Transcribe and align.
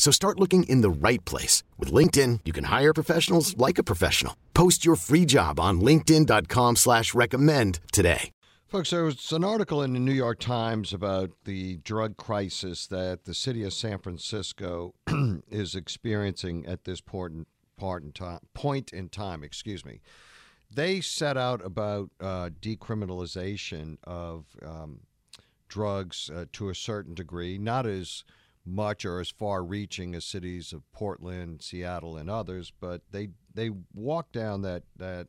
So 0.00 0.10
start 0.10 0.40
looking 0.40 0.62
in 0.62 0.80
the 0.80 0.88
right 0.88 1.22
place. 1.26 1.62
With 1.78 1.92
LinkedIn, 1.92 2.40
you 2.46 2.54
can 2.54 2.64
hire 2.64 2.94
professionals 2.94 3.54
like 3.58 3.76
a 3.76 3.82
professional. 3.82 4.34
Post 4.54 4.82
your 4.82 4.96
free 4.96 5.26
job 5.26 5.60
on 5.60 5.82
linkedin.com 5.82 6.76
slash 6.76 7.12
recommend 7.12 7.80
today. 7.92 8.30
Folks, 8.66 8.90
there 8.90 9.04
was 9.04 9.30
an 9.32 9.44
article 9.44 9.82
in 9.82 9.92
the 9.92 9.98
New 9.98 10.14
York 10.14 10.38
Times 10.38 10.94
about 10.94 11.32
the 11.44 11.76
drug 11.78 12.16
crisis 12.16 12.86
that 12.86 13.24
the 13.24 13.34
city 13.34 13.62
of 13.62 13.74
San 13.74 13.98
Francisco 13.98 14.94
is 15.50 15.74
experiencing 15.74 16.64
at 16.64 16.84
this 16.84 17.02
point 17.02 17.46
part 17.76 18.02
in 18.02 18.12
time, 18.12 18.38
point 18.54 18.94
in 18.94 19.10
time, 19.10 19.44
excuse 19.44 19.84
me. 19.84 20.00
They 20.74 21.02
set 21.02 21.36
out 21.36 21.62
about 21.62 22.08
uh, 22.20 22.48
decriminalization 22.62 23.98
of 24.04 24.46
um, 24.64 25.00
drugs 25.68 26.30
uh, 26.34 26.46
to 26.54 26.70
a 26.70 26.74
certain 26.74 27.12
degree, 27.12 27.58
not 27.58 27.84
as 27.84 28.24
much 28.64 29.04
or 29.04 29.20
as 29.20 29.30
far 29.30 29.64
reaching 29.64 30.14
as 30.14 30.24
cities 30.24 30.72
of 30.72 30.90
Portland, 30.92 31.62
Seattle, 31.62 32.16
and 32.16 32.30
others, 32.30 32.72
but 32.80 33.02
they 33.10 33.28
they 33.54 33.70
walk 33.94 34.32
down 34.32 34.62
that 34.62 34.84
that 34.96 35.28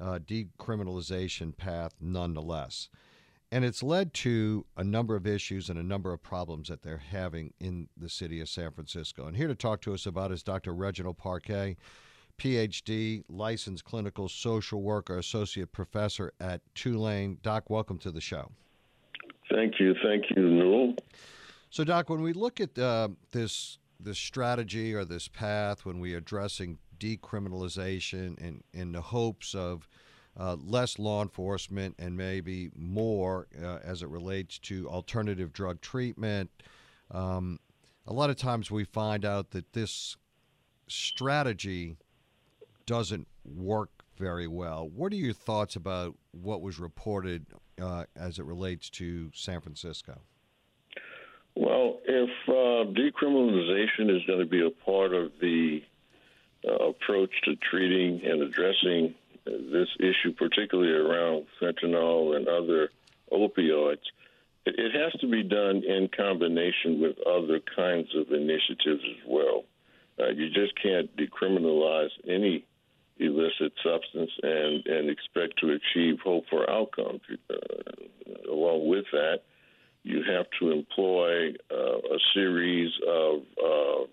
uh, 0.00 0.18
decriminalization 0.18 1.56
path 1.56 1.94
nonetheless. 2.00 2.88
And 3.52 3.64
it's 3.64 3.84
led 3.84 4.12
to 4.14 4.66
a 4.76 4.82
number 4.82 5.14
of 5.14 5.26
issues 5.26 5.68
and 5.70 5.78
a 5.78 5.82
number 5.82 6.12
of 6.12 6.22
problems 6.22 6.68
that 6.68 6.82
they're 6.82 6.98
having 6.98 7.54
in 7.60 7.88
the 7.96 8.08
city 8.08 8.40
of 8.40 8.48
San 8.48 8.72
Francisco. 8.72 9.26
And 9.26 9.36
here 9.36 9.46
to 9.46 9.54
talk 9.54 9.80
to 9.82 9.94
us 9.94 10.06
about 10.06 10.32
is 10.32 10.42
Dr. 10.42 10.74
Reginald 10.74 11.18
Parquet, 11.18 11.76
PhD, 12.36 13.22
licensed 13.28 13.84
clinical 13.84 14.28
social 14.28 14.82
worker, 14.82 15.18
associate 15.18 15.70
professor 15.70 16.32
at 16.40 16.62
Tulane. 16.74 17.38
Doc, 17.42 17.70
welcome 17.70 17.98
to 17.98 18.10
the 18.10 18.20
show. 18.20 18.50
Thank 19.52 19.78
you. 19.78 19.94
Thank 20.02 20.24
you, 20.34 20.42
Newell. 20.42 20.96
So, 21.74 21.82
Doc, 21.82 22.08
when 22.08 22.22
we 22.22 22.32
look 22.32 22.60
at 22.60 22.78
uh, 22.78 23.08
this 23.32 23.78
this 23.98 24.16
strategy 24.16 24.94
or 24.94 25.04
this 25.04 25.26
path, 25.26 25.84
when 25.84 25.98
we 25.98 26.14
are 26.14 26.18
addressing 26.18 26.78
decriminalization 27.00 28.38
in, 28.38 28.62
in 28.72 28.92
the 28.92 29.00
hopes 29.00 29.56
of 29.56 29.88
uh, 30.38 30.54
less 30.64 31.00
law 31.00 31.20
enforcement 31.20 31.96
and 31.98 32.16
maybe 32.16 32.70
more 32.76 33.48
uh, 33.60 33.78
as 33.82 34.02
it 34.02 34.08
relates 34.08 34.60
to 34.60 34.88
alternative 34.88 35.52
drug 35.52 35.80
treatment, 35.80 36.48
um, 37.10 37.58
a 38.06 38.12
lot 38.12 38.30
of 38.30 38.36
times 38.36 38.70
we 38.70 38.84
find 38.84 39.24
out 39.24 39.50
that 39.50 39.72
this 39.72 40.16
strategy 40.86 41.96
doesn't 42.86 43.26
work 43.44 43.90
very 44.16 44.46
well. 44.46 44.88
What 44.88 45.12
are 45.12 45.16
your 45.16 45.34
thoughts 45.34 45.74
about 45.74 46.14
what 46.30 46.62
was 46.62 46.78
reported 46.78 47.46
uh, 47.82 48.04
as 48.14 48.38
it 48.38 48.44
relates 48.44 48.88
to 48.90 49.32
San 49.34 49.60
Francisco? 49.60 50.20
Well, 51.56 52.00
if 52.04 52.30
uh, 52.48 52.90
decriminalization 52.92 54.14
is 54.14 54.24
going 54.26 54.40
to 54.40 54.46
be 54.46 54.66
a 54.66 54.70
part 54.70 55.14
of 55.14 55.32
the 55.40 55.82
uh, 56.66 56.88
approach 56.88 57.30
to 57.44 57.54
treating 57.56 58.20
and 58.24 58.42
addressing 58.42 59.14
this 59.44 59.88
issue, 60.00 60.32
particularly 60.36 60.92
around 60.92 61.46
fentanyl 61.60 62.36
and 62.36 62.48
other 62.48 62.90
opioids, 63.30 64.02
it, 64.66 64.92
has 64.94 65.20
to 65.20 65.28
be 65.28 65.42
done 65.42 65.82
in 65.84 66.08
combination 66.16 67.00
with 67.00 67.16
other 67.26 67.60
kinds 67.76 68.08
of 68.16 68.32
initiatives 68.32 69.04
as 69.04 69.28
well. 69.28 69.64
Uh, 70.18 70.30
you 70.30 70.48
just 70.48 70.72
can't 70.80 71.14
decriminalize 71.16 72.10
any 72.26 72.64
illicit 73.18 73.72
substance 73.84 74.30
and, 74.42 74.86
and 74.86 75.10
expect 75.10 75.58
to 75.60 75.70
achieve 75.70 76.18
hope 76.24 76.44
for 76.48 76.68
outcomes. 76.68 77.20
Uh, 77.50 78.50
along 78.50 78.88
with 78.88 79.04
that, 79.12 79.40
you 80.04 80.22
have 80.22 80.46
to 80.60 80.70
employ 80.70 81.54
uh, 81.70 81.96
a 81.96 82.18
series 82.34 82.92
of 83.08 83.42
uh, 83.58 84.04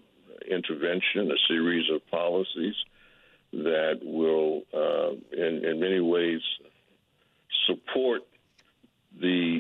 intervention, 0.50 1.30
a 1.30 1.48
series 1.48 1.86
of 1.94 2.06
policies 2.10 2.76
that 3.52 4.00
will, 4.02 4.62
uh, 4.74 5.12
in, 5.34 5.66
in 5.66 5.80
many 5.80 6.00
ways, 6.00 6.40
support 7.68 8.22
the 9.20 9.60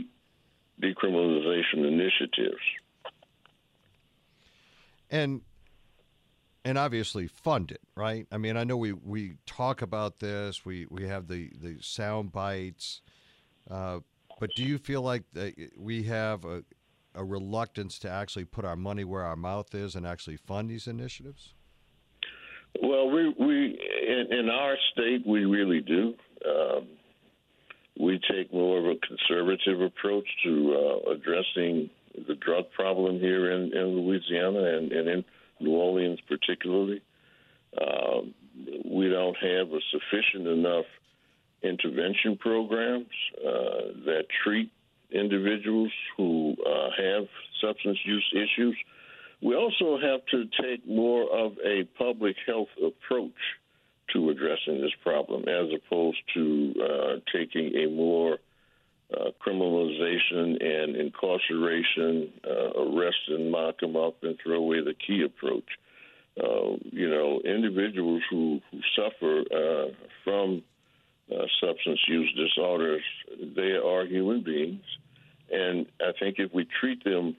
decriminalization 0.81 1.85
initiatives. 1.85 2.61
And 5.09 5.41
and 6.63 6.77
obviously 6.77 7.27
fund 7.27 7.71
it, 7.71 7.81
right? 7.95 8.27
I 8.31 8.37
mean, 8.37 8.55
I 8.55 8.63
know 8.63 8.77
we, 8.77 8.93
we 8.93 9.33
talk 9.45 9.81
about 9.81 10.19
this. 10.19 10.63
We 10.63 10.87
we 10.89 11.07
have 11.07 11.27
the 11.27 11.51
the 11.59 11.77
sound 11.81 12.31
bites, 12.31 13.01
uh, 13.69 13.99
but 14.41 14.49
do 14.55 14.63
you 14.63 14.79
feel 14.79 15.03
like 15.03 15.23
we 15.77 16.01
have 16.01 16.45
a, 16.45 16.63
a 17.13 17.23
reluctance 17.23 17.99
to 17.99 18.09
actually 18.09 18.43
put 18.43 18.65
our 18.65 18.75
money 18.75 19.03
where 19.03 19.21
our 19.21 19.35
mouth 19.35 19.75
is 19.75 19.95
and 19.95 20.05
actually 20.05 20.35
fund 20.35 20.67
these 20.67 20.87
initiatives? 20.87 21.53
Well, 22.81 23.11
we 23.11 23.29
we 23.39 23.79
in, 24.07 24.39
in 24.39 24.49
our 24.49 24.75
state 24.93 25.27
we 25.27 25.45
really 25.45 25.81
do. 25.81 26.15
Um, 26.43 26.87
we 27.99 28.19
take 28.31 28.51
more 28.51 28.79
of 28.79 28.85
a 28.85 28.95
conservative 29.05 29.79
approach 29.79 30.25
to 30.43 30.73
uh, 30.73 31.11
addressing 31.11 31.91
the 32.27 32.33
drug 32.33 32.71
problem 32.71 33.19
here 33.19 33.51
in, 33.51 33.71
in 33.77 33.85
Louisiana 33.95 34.77
and, 34.77 34.91
and 34.91 35.07
in 35.07 35.25
New 35.59 35.75
Orleans 35.75 36.19
particularly. 36.27 37.03
Uh, 37.79 38.21
we 38.85 39.07
don't 39.07 39.37
have 39.37 39.67
a 39.67 39.79
sufficient 39.91 40.47
enough 40.47 40.85
intervention 41.63 42.37
programs 42.37 43.07
uh, 43.37 43.93
that 44.05 44.25
treat 44.43 44.71
individuals 45.11 45.91
who 46.17 46.55
uh, 46.65 46.89
have 46.97 47.27
substance 47.61 47.99
use 48.05 48.33
issues. 48.33 48.75
We 49.41 49.55
also 49.55 49.99
have 49.99 50.25
to 50.31 50.45
take 50.61 50.87
more 50.87 51.23
of 51.31 51.53
a 51.65 51.83
public 51.97 52.35
health 52.45 52.69
approach 52.77 53.31
to 54.13 54.29
addressing 54.29 54.81
this 54.81 54.91
problem 55.03 55.43
as 55.47 55.67
opposed 55.75 56.17
to 56.33 56.73
uh, 56.79 57.15
taking 57.33 57.75
a 57.75 57.87
more 57.89 58.37
uh, 59.13 59.31
criminalization 59.45 60.63
and 60.63 60.95
incarceration, 60.95 62.31
uh, 62.45 62.81
arrest 62.81 63.17
and 63.27 63.51
lock 63.51 63.79
them 63.79 63.95
up 63.95 64.15
and 64.23 64.37
throw 64.43 64.57
away 64.57 64.81
the 64.81 64.93
key 64.93 65.23
approach. 65.25 65.67
Uh, 66.41 66.77
you 66.91 67.09
know, 67.09 67.41
individuals 67.43 68.21
who, 68.29 68.61
who 68.71 68.79
suffer 68.95 69.91
from 70.23 70.63
uh, 71.31 71.45
substance 71.59 71.99
use 72.07 72.33
disorders, 72.35 73.03
they 73.55 73.71
are 73.71 74.05
human 74.05 74.43
beings. 74.43 74.83
And 75.51 75.85
I 76.01 76.11
think 76.19 76.35
if 76.39 76.53
we 76.53 76.67
treat 76.79 77.03
them 77.03 77.35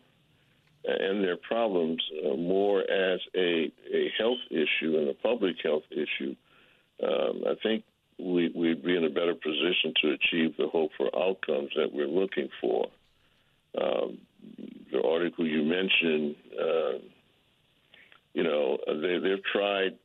and 0.84 1.22
their 1.22 1.36
problems 1.36 2.02
uh, 2.24 2.36
more 2.36 2.80
as 2.80 3.20
a, 3.36 3.72
a 3.92 4.12
health 4.18 4.40
issue 4.50 4.98
and 4.98 5.08
a 5.08 5.14
public 5.14 5.56
health 5.62 5.84
issue, 5.90 6.34
um, 7.02 7.44
I 7.46 7.54
think 7.62 7.84
we, 8.18 8.50
would 8.54 8.84
be 8.84 8.96
in 8.96 9.04
a 9.04 9.10
better 9.10 9.34
position 9.34 9.94
to 10.02 10.10
achieve 10.12 10.56
the 10.56 10.68
hope 10.68 10.90
for 10.96 11.08
outcomes 11.16 11.70
that 11.76 11.92
we're 11.92 12.06
looking 12.06 12.48
for. 12.60 12.88
Um, 13.80 14.18
the 14.92 15.02
article 15.02 15.46
you 15.46 15.62
mentioned, 15.62 16.36
uh, 16.60 16.98
you 18.34 18.42
know, 18.42 18.78
they, 18.86 19.18
they've 19.18 19.44
tried 19.52 19.96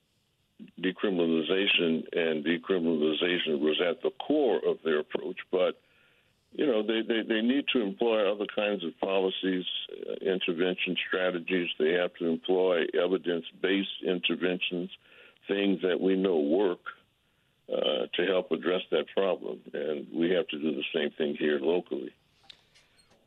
decriminalization, 0.82 2.04
and 2.14 2.46
decriminalization 2.46 3.60
was 3.60 3.82
at 3.82 4.02
the 4.02 4.12
core 4.26 4.60
of 4.66 4.78
their 4.84 5.00
approach, 5.00 5.38
but 5.52 5.80
you 6.54 6.66
know, 6.66 6.82
they, 6.82 7.02
they, 7.02 7.22
they 7.22 7.42
need 7.42 7.66
to 7.74 7.82
employ 7.82 8.32
other 8.32 8.48
kinds 8.56 8.84
of 8.84 8.98
policies, 9.00 9.66
uh, 9.92 10.14
intervention 10.22 10.96
strategies. 11.08 11.70
They 11.78 11.92
have 11.94 12.14
to 12.16 12.26
employ 12.26 12.86
evidence 13.00 13.46
based 13.62 14.04
interventions, 14.06 14.90
things 15.48 15.82
that 15.84 16.00
we 16.00 16.16
know 16.16 16.40
work 16.40 16.80
uh, 17.72 18.08
to 18.14 18.26
help 18.26 18.52
address 18.52 18.82
that 18.92 19.06
problem. 19.16 19.60
And 19.74 20.08
we 20.14 20.32
have 20.32 20.48
to 20.48 20.60
do 20.60 20.72
the 20.72 20.84
same 20.96 21.12
thing 21.12 21.36
here 21.38 21.60
locally. 21.60 22.12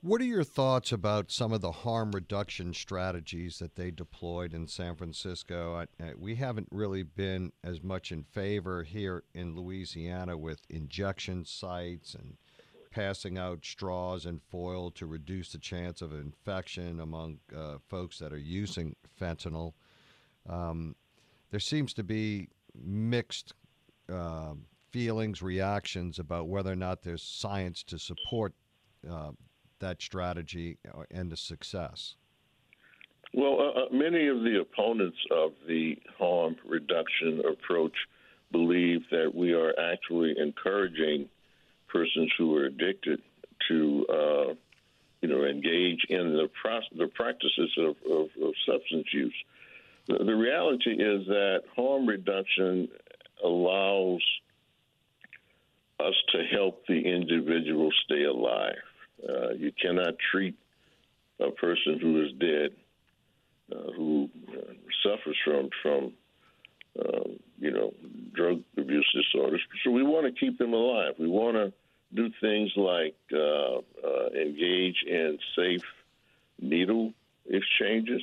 What 0.02 0.23
are 0.23 0.25
your 0.25 0.44
thoughts 0.44 0.93
about 0.93 1.31
some 1.31 1.52
of 1.52 1.61
the 1.61 1.73
harm 1.73 2.12
reduction 2.12 2.73
strategies 2.73 3.58
that 3.58 3.75
they 3.75 3.91
deployed 3.91 4.55
in 4.55 4.67
San 4.67 4.97
Francisco? 4.97 5.75
I, 5.75 6.02
I, 6.02 6.14
we 6.17 6.37
haven't 6.37 6.69
really 6.70 7.02
been 7.02 7.52
as 7.62 7.82
much 7.82 8.11
in 8.11 8.23
favor 8.23 8.82
here 8.82 9.25
in 9.35 9.55
Louisiana 9.55 10.38
with 10.38 10.62
injection 10.70 11.44
sites 11.44 12.14
and 12.14 12.38
passing 12.91 13.37
out 13.37 13.62
straws 13.62 14.25
and 14.25 14.41
foil 14.43 14.91
to 14.93 15.05
reduce 15.05 15.52
the 15.52 15.58
chance 15.58 16.00
of 16.00 16.14
infection 16.14 16.99
among 17.00 17.41
uh, 17.55 17.76
folks 17.91 18.19
that 18.20 18.32
are 18.32 18.38
using 18.38 18.96
fentanyl. 19.20 19.75
Um, 20.49 20.96
there 21.50 21.61
seems 21.61 21.93
to 21.93 22.03
be 22.03 22.49
mixed 22.75 23.53
uh, 24.11 24.55
feelings, 24.91 25.43
reactions 25.43 26.19
about 26.19 26.49
whether 26.49 26.73
or 26.73 26.76
not 26.76 27.03
there's 27.03 27.23
science 27.23 27.82
to 27.82 27.99
support 27.99 28.55
uh, 29.08 29.32
that 29.81 30.00
strategy 30.00 30.79
the 31.31 31.37
success. 31.37 32.15
Well, 33.32 33.59
uh, 33.61 33.81
uh, 33.81 33.85
many 33.93 34.27
of 34.27 34.43
the 34.43 34.61
opponents 34.61 35.19
of 35.31 35.53
the 35.69 35.97
harm 36.19 36.56
reduction 36.67 37.43
approach 37.49 37.94
believe 38.50 39.03
that 39.11 39.32
we 39.35 39.53
are 39.53 39.73
actually 39.79 40.35
encouraging 40.37 41.29
persons 41.88 42.32
who 42.37 42.56
are 42.56 42.65
addicted 42.65 43.23
to, 43.69 44.06
uh, 44.09 44.55
you 45.21 45.29
know, 45.29 45.44
engage 45.44 46.05
in 46.09 46.32
the, 46.32 46.49
pro- 46.61 46.81
the 46.97 47.06
practices 47.06 47.71
of, 47.79 47.97
of, 48.11 48.29
of 48.43 48.53
substance 48.67 49.06
use. 49.12 49.35
The, 50.09 50.25
the 50.25 50.35
reality 50.35 50.91
is 50.91 51.27
that 51.27 51.62
harm 51.77 52.06
reduction 52.06 52.88
allows 53.44 54.23
us 56.00 56.15
to 56.32 56.43
help 56.50 56.87
the 56.88 57.00
individual 57.00 57.91
stay 58.05 58.25
alive. 58.25 58.75
Uh, 59.28 59.50
you 59.50 59.72
cannot 59.81 60.14
treat 60.31 60.56
a 61.40 61.50
person 61.50 61.99
who 62.00 62.25
is 62.25 62.32
dead, 62.38 62.70
uh, 63.72 63.93
who 63.93 64.28
uh, 64.49 64.72
suffers 65.02 65.37
from 65.44 65.69
from 65.82 66.12
um, 66.99 67.38
you 67.58 67.70
know 67.70 67.93
drug 68.32 68.62
abuse 68.76 69.08
disorders. 69.14 69.61
So 69.84 69.90
we 69.90 70.02
want 70.02 70.26
to 70.26 70.38
keep 70.38 70.58
them 70.58 70.72
alive. 70.72 71.14
We 71.19 71.28
want 71.28 71.56
to 71.56 71.72
do 72.14 72.31
things 72.40 72.72
like 72.76 73.17
uh, 73.32 73.78
uh, 73.78 74.28
engage 74.34 75.05
in 75.06 75.38
safe 75.56 75.84
needle 76.61 77.12
exchanges. 77.49 78.22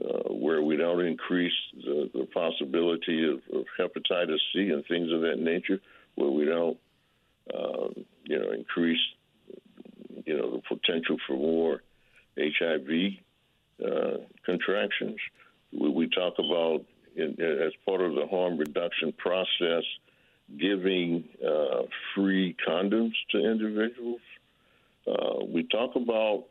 Uh, 0.00 0.32
where 0.32 0.62
we 0.62 0.76
don't 0.76 1.04
increase 1.04 1.52
the, 1.74 2.08
the 2.14 2.24
possibility 2.26 3.28
of, 3.28 3.40
of, 3.52 3.64
hepatitis 3.76 4.38
C 4.52 4.68
and 4.68 4.86
things 4.86 5.10
of 5.10 5.22
that 5.22 5.40
nature, 5.40 5.80
where 6.14 6.30
we 6.30 6.44
don't, 6.44 6.78
you 8.22 8.38
know, 8.38 8.52
increase 8.52 9.00
you 10.28 10.36
know, 10.36 10.50
the 10.50 10.62
potential 10.76 11.16
for 11.26 11.34
more 11.34 11.82
HIV 12.38 13.14
uh, 13.84 14.18
contractions. 14.44 15.16
We, 15.72 15.88
we 15.88 16.08
talk 16.10 16.34
about, 16.38 16.84
in, 17.16 17.40
as 17.40 17.72
part 17.86 18.02
of 18.02 18.14
the 18.14 18.26
harm 18.26 18.58
reduction 18.58 19.12
process, 19.12 19.84
giving 20.58 21.24
uh, 21.44 21.82
free 22.14 22.54
condoms 22.66 23.12
to 23.30 23.38
individuals. 23.38 24.20
Uh, 25.06 25.44
we 25.46 25.62
talk 25.62 25.96
about 25.96 26.44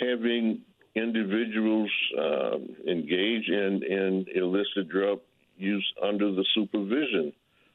having 0.00 0.62
individuals 0.94 1.90
um, 2.18 2.76
engage 2.86 3.48
in, 3.48 3.82
in 3.88 4.26
illicit 4.34 4.88
drug 4.88 5.20
use 5.58 5.92
under 6.02 6.32
the 6.32 6.44
supervision 6.54 7.32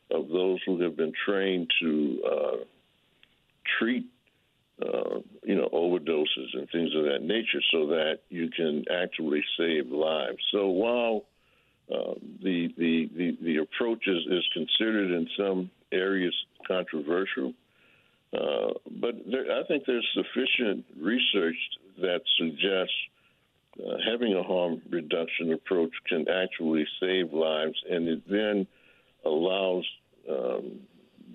of 0.09 0.29
those 0.29 0.59
who 0.65 0.81
have 0.81 0.97
been 0.97 1.13
trained 1.25 1.69
to 1.79 2.23
uh, 2.25 2.57
treat 3.77 4.05
uh, 4.81 5.19
you 5.43 5.55
know, 5.55 5.69
overdoses 5.71 6.53
and 6.53 6.67
things 6.71 6.91
of 6.95 7.05
that 7.05 7.21
nature 7.21 7.61
so 7.71 7.87
that 7.87 8.19
you 8.29 8.49
can 8.49 8.83
actually 8.91 9.43
save 9.57 9.87
lives. 9.89 10.37
So 10.51 10.67
while 10.67 11.25
uh, 11.93 12.15
the, 12.41 12.73
the, 12.77 13.09
the, 13.15 13.37
the, 13.41 13.57
approach 13.57 14.07
is, 14.07 14.25
is 14.31 14.43
considered 14.53 15.11
in 15.11 15.27
some 15.37 15.69
areas 15.91 16.33
controversial, 16.67 17.53
uh, 18.33 18.73
but 18.99 19.15
there, 19.29 19.59
I 19.59 19.63
think 19.67 19.83
there's 19.85 20.07
sufficient 20.15 20.85
research 20.99 21.57
that 22.01 22.21
suggests 22.37 22.95
uh, 23.79 23.97
having 24.09 24.33
a 24.33 24.43
harm 24.43 24.81
reduction 24.89 25.53
approach 25.53 25.91
can 26.07 26.25
actually 26.29 26.85
save 26.99 27.31
lives, 27.31 27.75
and 27.89 28.07
it 28.07 28.21
then 28.27 28.65
allows 29.25 29.85
um, 30.29 30.79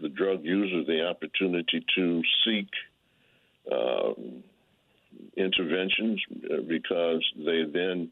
the 0.01 0.09
drug 0.09 0.45
user 0.45 0.85
the 0.85 1.07
opportunity 1.07 1.85
to 1.97 2.23
seek 2.45 2.69
um, 3.73 4.43
interventions 5.37 6.21
uh, 6.51 6.63
because 6.67 7.25
they 7.37 7.65
then 7.73 8.11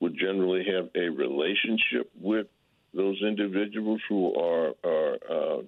would 0.00 0.16
generally 0.18 0.64
have 0.64 0.88
a 0.94 1.08
relationship 1.08 2.10
with 2.20 2.46
those 2.94 3.20
individuals 3.22 4.00
who 4.08 4.34
are, 4.34 4.72
are 4.84 5.14
uh, 5.14 5.62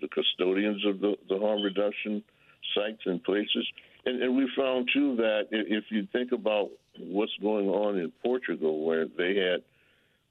the 0.00 0.08
custodians 0.08 0.84
of 0.86 1.00
the, 1.00 1.16
the, 1.28 1.38
harm 1.38 1.62
reduction 1.62 2.22
sites 2.74 3.02
and 3.06 3.22
places. 3.24 3.66
And, 4.04 4.22
and, 4.22 4.36
we 4.36 4.50
found, 4.56 4.88
too, 4.92 5.16
that 5.16 5.48
if 5.50 5.84
you 5.90 6.06
think 6.12 6.32
about 6.32 6.70
what's 6.98 7.32
going 7.40 7.68
on 7.68 7.98
in 7.98 8.12
Portugal, 8.22 8.84
where 8.84 9.06
they 9.06 9.34
had 9.36 9.62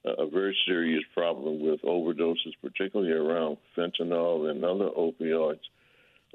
a 0.05 0.27
very 0.27 0.55
serious 0.67 1.03
problem 1.13 1.61
with 1.61 1.81
overdoses, 1.81 2.53
particularly 2.61 3.11
around 3.11 3.57
fentanyl 3.77 4.49
and 4.49 4.63
other 4.63 4.89
opioids, 4.89 5.59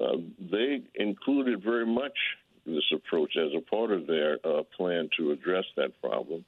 uh, 0.01 0.17
they 0.51 0.81
included 0.95 1.63
very 1.63 1.85
much 1.85 2.17
this 2.65 2.83
approach 2.93 3.35
as 3.37 3.51
a 3.55 3.61
part 3.61 3.91
of 3.91 4.07
their 4.07 4.37
uh, 4.45 4.63
plan 4.77 5.09
to 5.17 5.31
address 5.31 5.65
that 5.77 5.99
problem, 6.01 6.45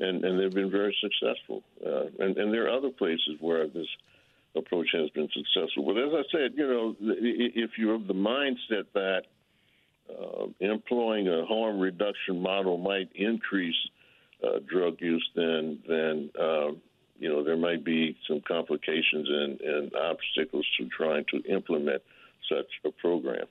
and, 0.00 0.24
and 0.24 0.38
they've 0.38 0.54
been 0.54 0.70
very 0.70 0.96
successful. 1.00 1.62
Uh, 1.84 2.06
and, 2.18 2.36
and, 2.36 2.52
there 2.52 2.66
are 2.66 2.76
other 2.76 2.90
places 2.90 3.36
where 3.40 3.66
this 3.68 3.86
approach 4.56 4.88
has 4.92 5.08
been 5.10 5.28
successful. 5.32 5.84
But 5.84 5.98
as 5.98 6.12
I 6.12 6.22
said, 6.32 6.52
you 6.56 6.66
know, 6.66 6.96
if 7.00 7.70
you're 7.78 7.94
of 7.94 8.06
the 8.06 8.14
mindset 8.14 8.86
that 8.94 9.22
uh, 10.10 10.46
employing 10.60 11.28
a 11.28 11.44
harm 11.46 11.78
reduction 11.80 12.40
model 12.40 12.76
might 12.76 13.08
increase 13.14 13.76
uh, 14.44 14.58
drug 14.66 15.00
use, 15.00 15.26
then 15.36 15.78
then 15.88 16.30
uh, 16.38 16.72
you 17.18 17.28
know 17.28 17.44
there 17.44 17.56
might 17.56 17.84
be 17.84 18.16
some 18.28 18.40
complications 18.46 19.28
and, 19.28 19.60
and 19.60 19.92
obstacles 19.94 20.66
to 20.78 20.88
trying 20.88 21.24
to 21.30 21.40
implement 21.44 22.02
such 22.48 22.70
a 22.84 22.90
program. 22.90 23.46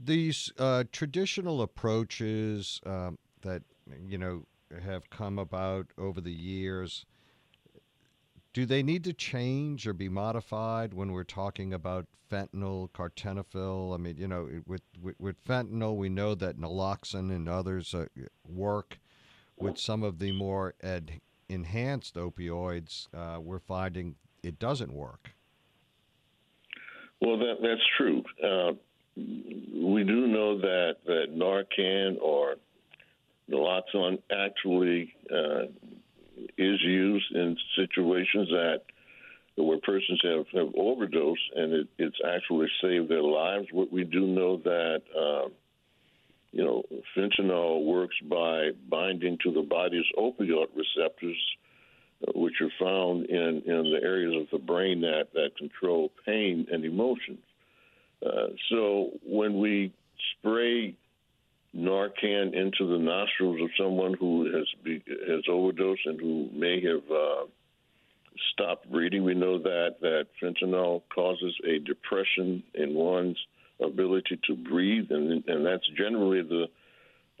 These 0.00 0.52
uh, 0.58 0.84
traditional 0.92 1.60
approaches 1.60 2.80
um, 2.86 3.18
that 3.42 3.62
you 4.06 4.18
know 4.18 4.44
have 4.82 5.10
come 5.10 5.38
about 5.38 5.86
over 5.96 6.20
the 6.20 6.32
years, 6.32 7.04
do 8.52 8.66
they 8.66 8.82
need 8.82 9.04
to 9.04 9.12
change 9.12 9.86
or 9.86 9.92
be 9.92 10.08
modified 10.08 10.94
when 10.94 11.12
we're 11.12 11.24
talking 11.24 11.72
about 11.72 12.06
fentanyl, 12.30 12.90
carfentanil? 12.90 13.94
I 13.94 13.96
mean, 13.96 14.16
you 14.16 14.28
know, 14.28 14.48
with 14.66 14.82
with, 15.00 15.16
with 15.18 15.44
fentanyl, 15.44 15.96
we 15.96 16.08
know 16.08 16.34
that 16.34 16.58
naloxone 16.58 17.34
and 17.34 17.48
others 17.48 17.94
uh, 17.94 18.06
work. 18.46 18.98
With 19.60 19.76
some 19.76 20.04
of 20.04 20.20
the 20.20 20.30
more 20.30 20.74
ed- 20.80 21.20
enhanced 21.48 22.14
opioids, 22.14 23.08
uh, 23.12 23.40
we're 23.40 23.58
finding 23.58 24.14
it 24.42 24.60
doesn't 24.60 24.92
work. 24.92 25.32
Well, 27.20 27.38
that, 27.38 27.56
that's 27.62 27.80
true. 27.96 28.22
Uh, 28.42 28.72
we 29.16 30.04
do 30.04 30.26
know 30.26 30.58
that, 30.60 30.96
that 31.06 31.26
Narcan 31.34 32.20
or 32.20 32.56
naloxone 33.50 34.22
actually 34.30 35.14
uh, 35.32 35.64
is 36.56 36.80
used 36.82 37.32
in 37.34 37.56
situations 37.76 38.48
that 38.50 38.82
where 39.56 39.78
persons 39.78 40.20
have, 40.22 40.46
have 40.54 40.72
overdosed 40.76 41.40
and 41.56 41.72
it, 41.72 41.88
it's 41.98 42.18
actually 42.24 42.68
saved 42.80 43.08
their 43.08 43.22
lives. 43.22 43.66
What 43.72 43.92
we 43.92 44.04
do 44.04 44.26
know 44.26 44.58
that 44.58 45.02
uh, 45.16 45.48
you 46.52 46.64
know 46.64 46.82
fentanyl 47.16 47.84
works 47.84 48.16
by 48.28 48.70
binding 48.88 49.38
to 49.42 49.52
the 49.52 49.62
body's 49.62 50.06
opioid 50.16 50.68
receptors 50.76 51.36
which 52.34 52.54
are 52.60 52.72
found 52.80 53.26
in, 53.26 53.62
in 53.66 53.92
the 53.92 54.00
areas 54.02 54.34
of 54.42 54.48
the 54.50 54.64
brain 54.64 55.00
that, 55.02 55.28
that 55.34 55.56
control 55.56 56.10
pain 56.26 56.66
and 56.70 56.84
emotions. 56.84 57.38
Uh, 58.24 58.48
so 58.70 59.10
when 59.24 59.58
we 59.60 59.92
spray 60.38 60.96
Narcan 61.76 62.54
into 62.54 62.90
the 62.90 62.98
nostrils 62.98 63.60
of 63.62 63.68
someone 63.78 64.14
who 64.14 64.52
has 64.56 64.66
be, 64.82 65.02
has 65.28 65.44
overdosed 65.48 66.00
and 66.06 66.20
who 66.20 66.48
may 66.52 66.80
have 66.80 67.10
uh, 67.10 67.46
stopped 68.52 68.90
breathing, 68.90 69.22
we 69.22 69.34
know 69.34 69.58
that 69.58 69.96
that 70.00 70.26
fentanyl 70.42 71.02
causes 71.14 71.54
a 71.64 71.78
depression 71.78 72.62
in 72.74 72.94
one's 72.94 73.38
ability 73.80 74.40
to 74.46 74.56
breathe, 74.56 75.10
and 75.10 75.44
and 75.46 75.64
that's 75.64 75.86
generally 75.96 76.42
the 76.42 76.66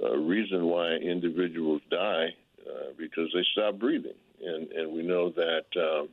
uh, 0.02 0.16
reason 0.16 0.66
why 0.66 0.92
individuals 0.92 1.80
die 1.90 2.28
uh, 2.68 2.92
because 2.96 3.30
they 3.34 3.42
stop 3.52 3.78
breathing, 3.78 4.12
and 4.42 4.72
and 4.72 4.92
we 4.92 5.02
know 5.02 5.30
that. 5.30 5.64
Um, 5.76 6.08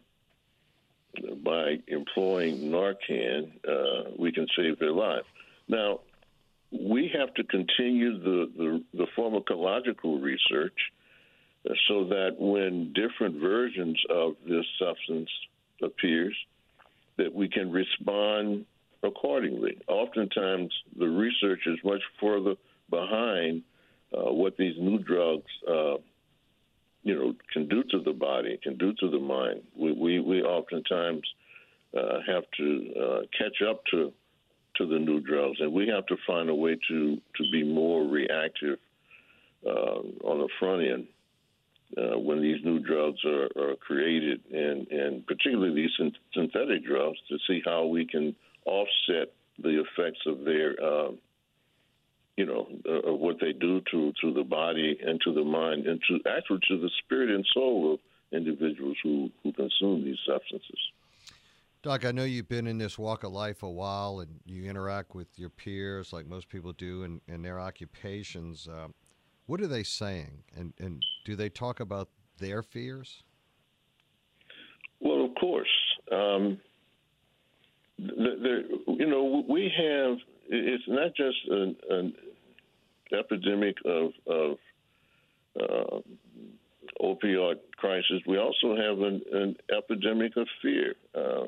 by 1.43 1.77
employing 1.87 2.71
Narcan, 2.71 3.49
uh, 3.67 4.11
we 4.17 4.33
can 4.33 4.47
save 4.57 4.79
their 4.79 4.91
life. 4.91 5.23
Now, 5.67 6.01
we 6.71 7.11
have 7.17 7.33
to 7.35 7.43
continue 7.43 8.19
the, 8.19 8.51
the, 8.57 8.83
the 8.93 9.07
pharmacological 9.17 10.21
research 10.21 10.77
uh, 11.69 11.73
so 11.87 12.05
that 12.05 12.35
when 12.37 12.93
different 12.93 13.39
versions 13.39 13.97
of 14.09 14.35
this 14.47 14.65
substance 14.79 15.29
appears, 15.81 16.35
that 17.17 17.33
we 17.33 17.47
can 17.47 17.71
respond 17.71 18.65
accordingly. 19.03 19.77
Oftentimes, 19.87 20.73
the 20.97 21.07
research 21.07 21.61
is 21.65 21.77
much 21.83 22.01
further 22.19 22.55
behind 22.89 23.63
uh, 24.13 24.31
what 24.31 24.57
these 24.57 24.75
new 24.79 24.99
drugs, 24.99 25.51
uh, 25.67 25.95
you 27.05 27.15
know, 27.15 27.33
can 27.53 27.69
do 27.69 27.83
to 27.91 27.99
the 28.01 28.11
body, 28.11 28.59
can 28.61 28.77
do 28.77 28.91
to 28.99 29.09
the 29.09 29.19
mind. 29.19 29.61
We 29.77 29.93
we, 29.93 30.19
we 30.19 30.41
oftentimes 30.41 31.23
uh, 31.97 32.19
have 32.27 32.43
to 32.57 32.67
uh, 32.99 33.21
catch 33.37 33.61
up 33.69 33.79
to 33.91 34.11
to 34.77 34.85
the 34.85 34.99
new 34.99 35.21
drugs, 35.21 35.57
and 35.61 35.71
we 35.71 35.87
have 35.87 36.05
to 36.07 36.17
find 36.27 36.49
a 36.49 36.55
way 36.55 36.77
to 36.89 37.15
to 37.37 37.43
be 37.51 37.63
more 37.63 38.03
reactive 38.03 38.79
uh, 39.65 39.99
on 40.29 40.39
the 40.39 40.49
front 40.59 40.81
end 40.83 41.07
uh, 41.97 42.17
when 42.17 42.41
these 42.41 42.63
new 42.63 42.79
drugs 42.79 43.23
are, 43.25 43.49
are 43.57 43.75
created, 43.75 44.41
and, 44.51 44.87
and 44.87 45.25
particularly 45.25 45.73
these 45.73 46.11
synthetic 46.33 46.85
drugs, 46.85 47.17
to 47.29 47.37
see 47.47 47.61
how 47.65 47.85
we 47.85 48.05
can 48.05 48.35
offset 48.65 49.33
the 49.59 49.81
effects 49.81 50.19
of 50.25 50.43
their, 50.43 50.75
uh, 50.83 51.11
you 52.37 52.45
know, 52.45 52.67
uh, 52.87 53.11
of 53.11 53.19
what 53.19 53.37
they 53.39 53.53
do 53.53 53.81
to, 53.91 54.13
to 54.21 54.33
the 54.33 54.43
body 54.43 54.97
and 55.05 55.21
to 55.21 55.33
the 55.33 55.43
mind, 55.43 55.87
and 55.87 56.01
to 56.09 56.19
actually 56.29 56.59
to 56.67 56.79
the 56.79 56.89
spirit 57.03 57.29
and 57.29 57.45
soul 57.53 57.93
of 57.93 57.99
individuals 58.31 58.97
who, 59.03 59.29
who 59.43 59.53
consume 59.53 60.03
these 60.03 60.17
substances. 60.27 60.79
Doc, 61.81 62.03
I 62.03 62.11
know 62.11 62.23
you've 62.23 62.49
been 62.49 62.65
in 62.65 62.79
this 62.79 62.97
walk 62.97 63.23
of 63.23 63.31
life 63.31 63.61
a 63.61 63.69
while 63.69 64.19
and 64.19 64.39
you 64.43 64.67
interact 64.67 65.13
with 65.13 65.27
your 65.37 65.49
peers 65.49 66.11
like 66.11 66.25
most 66.25 66.49
people 66.49 66.73
do 66.73 67.03
in, 67.03 67.21
in 67.27 67.43
their 67.43 67.59
occupations. 67.59 68.67
Uh, 68.67 68.87
what 69.45 69.61
are 69.61 69.67
they 69.67 69.83
saying, 69.83 70.43
and 70.57 70.73
and 70.79 71.03
do 71.23 71.35
they 71.35 71.49
talk 71.49 71.79
about 71.79 72.09
their 72.39 72.63
fears? 72.63 73.21
Well, 74.99 75.25
of 75.25 75.35
course. 75.35 75.69
Um, 76.11 76.59
you 77.97 79.05
know, 79.07 79.43
we 79.47 79.71
have. 79.77 80.17
It's 80.47 80.83
not 80.87 81.15
just 81.15 81.37
an, 81.49 81.75
an 81.89 82.13
epidemic 83.11 83.77
of, 83.85 84.11
of 84.27 84.57
uh, 85.59 85.99
opioid 87.01 87.55
crisis. 87.77 88.21
We 88.27 88.37
also 88.37 88.75
have 88.75 88.99
an, 88.99 89.21
an 89.31 89.55
epidemic 89.75 90.37
of 90.37 90.47
fear. 90.61 90.95
Uh, 91.13 91.45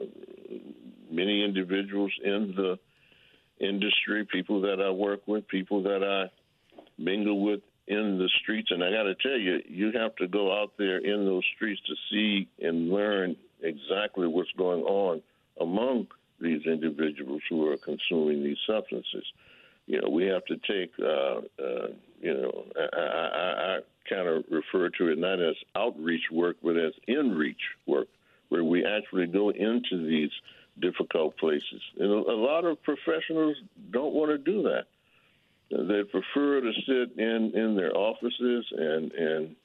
many 1.12 1.44
individuals 1.44 2.12
in 2.24 2.54
the 2.56 2.80
industry, 3.60 4.25
people 4.32 4.62
that 4.62 4.82
I 4.82 4.92
work 4.92 5.22
with, 5.27 5.48
people 5.48 5.84
that 5.84 6.04
I 6.04 6.30
mingle 6.98 7.42
with 7.44 7.62
in 7.88 8.18
the 8.18 8.30
streets. 8.42 8.70
And 8.72 8.84
I 8.84 8.92
got 8.92 9.04
to 9.04 9.16
tell 9.16 9.38
you, 9.38 9.60
you 9.68 9.92
have 9.94 10.16
to 10.18 10.27
go 10.27 10.60
out 10.60 10.74
there 10.77 10.98
in 10.98 11.25
those 11.25 11.44
streets 11.56 11.82
to 11.88 11.96
see 12.12 12.48
and 12.62 12.89
learn 12.89 13.36
exactly 13.62 14.27
what's 14.27 14.51
going 14.58 14.84
on 14.84 15.22
among 15.60 16.08
these 16.39 16.65
individuals 16.65 17.41
who 17.50 17.67
are 17.70 17.77
consuming 17.77 18.44
these 18.44 18.58
substances. 18.67 19.25
You 19.86 20.01
know, 20.01 20.10
we 20.10 20.25
have 20.25 20.46
to 20.46 20.58
take, 20.58 20.91
uh, 21.00 21.63
uh, 21.63 21.88
you 22.22 22.34
know, 22.34 22.65
I, 22.75 23.00
I, 23.00 23.75
I 23.75 23.79
kind 24.10 24.27
of 24.27 24.44
refer 24.50 24.89
to 24.89 25.12
it 25.12 25.17
not 25.17 25.41
as 25.41 25.56
outreach 25.75 26.24
work, 26.32 26.58
but 26.62 26.77
as 26.77 26.94
in 27.08 27.36
reach 27.36 27.62
work, 27.86 28.08
where 28.50 28.63
we 28.63 28.86
actually 28.86 29.27
go 29.27 29.50
into 29.50 30.06
these 30.06 30.32
difficult 30.79 31.38
places. 31.38 31.82
And 32.00 32.10
a 32.12 32.36
lot 32.36 32.65
of 32.65 32.82
professionals 32.84 33.58
don't 33.91 34.13
want 34.13 34.32
to 34.32 34.38
do 34.38 34.63
that. 34.63 34.86
They 35.70 36.03
prefer 36.03 36.62
to 36.62 36.72
sit 36.86 37.17
in 37.17 37.51
in 37.53 37.75
their 37.75 37.96
offices 37.96 38.65
and 38.72 39.12
and 39.12 39.56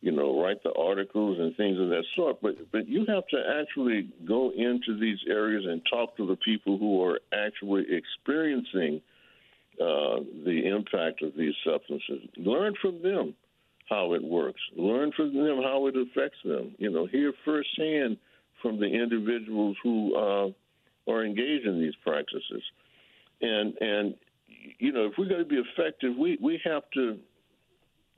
you 0.00 0.12
know 0.12 0.42
write 0.42 0.62
the 0.62 0.72
articles 0.72 1.38
and 1.38 1.56
things 1.56 1.78
of 1.78 1.88
that 1.88 2.04
sort. 2.16 2.40
But 2.40 2.70
but 2.72 2.88
you 2.88 3.04
have 3.08 3.26
to 3.28 3.60
actually 3.60 4.08
go 4.26 4.50
into 4.50 4.98
these 4.98 5.18
areas 5.28 5.64
and 5.66 5.82
talk 5.90 6.16
to 6.16 6.26
the 6.26 6.36
people 6.36 6.78
who 6.78 7.02
are 7.02 7.20
actually 7.32 7.86
experiencing 7.90 9.00
uh, 9.80 10.20
the 10.44 10.62
impact 10.66 11.22
of 11.22 11.32
these 11.36 11.54
substances. 11.64 12.28
Learn 12.36 12.74
from 12.80 13.02
them 13.02 13.34
how 13.88 14.14
it 14.14 14.22
works. 14.22 14.60
Learn 14.76 15.12
from 15.16 15.34
them 15.34 15.62
how 15.62 15.86
it 15.86 15.94
affects 15.96 16.38
them. 16.44 16.74
You 16.78 16.90
know, 16.90 17.06
hear 17.06 17.32
firsthand 17.44 18.16
from 18.62 18.78
the 18.78 18.86
individuals 18.86 19.76
who 19.82 20.16
uh, 20.16 21.10
are 21.10 21.24
engaged 21.24 21.66
in 21.66 21.80
these 21.80 21.94
practices. 22.04 22.62
And 23.40 23.74
and 23.80 24.14
you 24.78 24.92
know, 24.92 25.06
if 25.06 25.12
we're 25.18 25.28
going 25.28 25.42
to 25.42 25.48
be 25.48 25.62
effective, 25.72 26.16
we, 26.16 26.38
we 26.42 26.60
have 26.64 26.82
to 26.94 27.18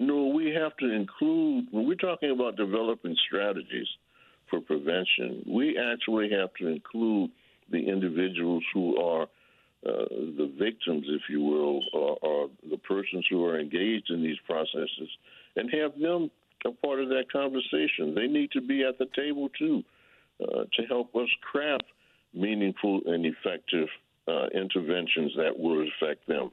no, 0.06 0.26
we 0.26 0.54
have 0.54 0.76
to 0.78 0.90
include 0.92 1.66
when 1.71 1.87
we're 1.87 1.94
talking 1.94 2.30
about 2.30 2.56
developing 2.56 3.16
strategies 3.26 3.88
for 4.50 4.61
prevention. 4.61 5.44
We 5.47 5.78
actually 5.78 6.30
have 6.30 6.50
to 6.61 6.68
include 6.68 7.30
the 7.71 7.88
individuals 7.88 8.62
who 8.75 8.97
are 9.00 9.23
uh, 9.85 10.06
the 10.38 10.52
victims, 10.61 11.06
if 11.09 11.23
you 11.28 11.40
will, 11.40 11.80
or, 11.92 12.16
or, 12.23 12.50
the 12.71 12.76
persons 12.76 13.26
who 13.28 13.44
are 13.44 13.59
engaged 13.59 14.11
in 14.11 14.23
these 14.23 14.37
processes, 14.47 15.09
and 15.56 15.68
have 15.73 15.99
them 16.00 16.30
a 16.64 16.71
part 16.87 17.00
of 17.00 17.09
that 17.09 17.25
conversation. 17.32 18.14
They 18.14 18.28
need 18.28 18.52
to 18.52 18.61
be 18.61 18.85
at 18.85 18.99
the 18.99 19.09
table 19.16 19.49
too 19.59 19.82
uh, 20.40 20.64
to 20.75 20.87
help 20.87 21.16
us 21.16 21.28
craft 21.40 21.85
meaningful 22.32 23.00
and 23.06 23.26
effective 23.26 23.88
uh, 24.28 24.47
interventions 24.54 25.32
that 25.37 25.59
will 25.59 25.85
affect 25.88 26.28
them. 26.28 26.52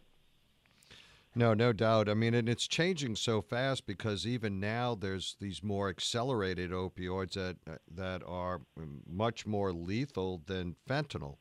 No, 1.36 1.54
no 1.54 1.72
doubt. 1.72 2.10
I 2.10 2.16
mean, 2.16 2.34
and 2.34 2.50
it's 2.50 2.68
changing 2.68 3.16
so 3.16 3.42
fast 3.42 3.86
because 3.86 4.26
even 4.26 4.60
now 4.60 4.96
there's 4.96 5.36
these 5.40 5.64
more 5.64 5.88
accelerated 5.90 6.72
opioids 6.72 7.34
that 7.34 7.58
that 7.94 8.24
are 8.26 8.62
much 9.08 9.46
more 9.46 9.72
lethal 9.72 10.42
than 10.46 10.76
fentanyl. 10.88 11.38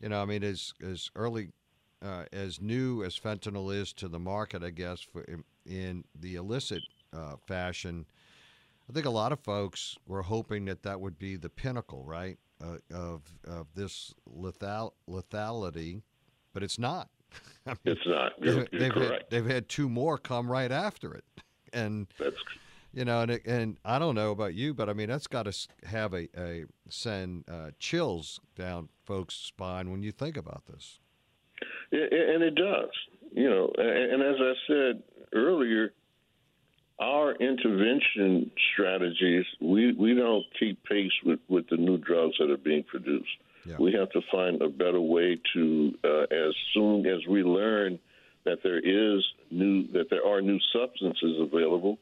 You 0.00 0.08
know, 0.08 0.22
I 0.22 0.24
mean, 0.24 0.42
as 0.42 0.72
as 0.82 1.10
early 1.14 1.50
uh, 2.02 2.24
as 2.32 2.60
new 2.60 3.04
as 3.04 3.18
fentanyl 3.18 3.74
is 3.74 3.92
to 3.94 4.08
the 4.08 4.18
market, 4.18 4.62
I 4.64 4.70
guess, 4.70 5.00
for 5.00 5.22
in, 5.24 5.44
in 5.66 6.04
the 6.18 6.36
illicit 6.36 6.82
uh, 7.12 7.36
fashion, 7.46 8.06
I 8.88 8.92
think 8.94 9.06
a 9.06 9.10
lot 9.10 9.32
of 9.32 9.40
folks 9.40 9.96
were 10.06 10.22
hoping 10.22 10.64
that 10.64 10.82
that 10.82 11.00
would 11.00 11.18
be 11.18 11.36
the 11.36 11.50
pinnacle, 11.50 12.04
right? 12.04 12.38
uh, 12.62 12.78
of 12.92 13.22
of 13.46 13.66
this 13.74 14.14
lethal 14.26 14.94
lethality, 15.08 16.02
but 16.52 16.62
it's 16.62 16.78
not. 16.78 17.08
I 17.66 17.70
mean, 17.70 17.78
it's 17.84 18.00
not. 18.06 18.32
You're, 18.40 18.54
they've, 18.54 18.68
you're 18.72 18.80
they've 18.80 19.10
had, 19.10 19.24
they've 19.30 19.46
had 19.46 19.68
two 19.68 19.88
more 19.88 20.18
come 20.18 20.50
right 20.50 20.70
after 20.70 21.14
it, 21.14 21.24
and 21.72 22.06
that's 22.18 22.36
you 22.92 23.04
know, 23.04 23.20
and 23.20 23.40
and 23.46 23.76
I 23.84 23.98
don't 23.98 24.14
know 24.14 24.30
about 24.32 24.54
you, 24.54 24.74
but 24.74 24.88
I 24.88 24.92
mean 24.92 25.08
that's 25.08 25.26
got 25.26 25.44
to 25.44 25.68
have 25.86 26.12
a, 26.14 26.28
a 26.36 26.64
send 26.88 27.44
uh, 27.48 27.70
chills 27.78 28.40
down 28.56 28.88
folks' 29.04 29.34
spine 29.34 29.90
when 29.90 30.02
you 30.02 30.12
think 30.12 30.36
about 30.36 30.64
this. 30.66 30.98
and 31.92 32.42
it 32.42 32.54
does, 32.54 32.90
you 33.32 33.48
know. 33.48 33.70
And 33.76 34.22
as 34.22 34.36
I 34.40 34.52
said 34.66 35.02
earlier, 35.32 35.92
our 37.00 37.32
intervention 37.32 38.50
strategies, 38.72 39.46
we, 39.60 39.92
we 39.92 40.14
don't 40.14 40.44
keep 40.58 40.84
pace 40.84 41.12
with, 41.24 41.40
with 41.48 41.68
the 41.70 41.76
new 41.76 41.96
drugs 41.96 42.36
that 42.38 42.50
are 42.50 42.58
being 42.58 42.82
produced. 42.82 43.30
Yeah. 43.64 43.76
We 43.78 43.92
have 43.92 44.10
to 44.10 44.20
find 44.30 44.60
a 44.60 44.68
better 44.68 45.00
way 45.00 45.40
to, 45.54 45.98
uh, 46.04 46.22
as 46.30 46.54
soon 46.74 47.06
as 47.06 47.26
we 47.26 47.42
learn 47.42 47.98
that 48.44 48.62
there 48.62 48.78
is 48.78 49.24
new, 49.50 49.86
that 49.88 50.10
there 50.10 50.26
are 50.26 50.40
new 50.40 50.58
substances 50.72 51.38
available, 51.40 51.98